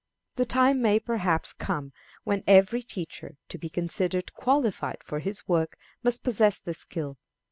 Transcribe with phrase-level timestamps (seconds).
[0.35, 1.93] The time may, perhaps, come
[2.23, 7.19] when every teacher, to be considered qualified for his work, must possess this skill.